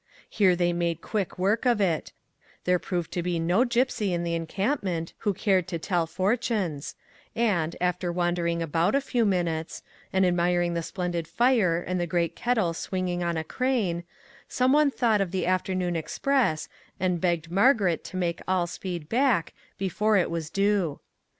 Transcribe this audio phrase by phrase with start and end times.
[0.31, 2.11] Here they made quick work of it;
[2.63, 6.95] there proved to be no gypsy in the encampment who cared to tell fortunes,
[7.35, 12.35] and, after wandering about a few minutes, and admiring the splendid fire and the great
[12.35, 14.03] kettle swinging on a crane,
[14.47, 16.67] some one thought of the afternoon express
[16.99, 20.99] and begged Margaret to make all speed back, before it was due.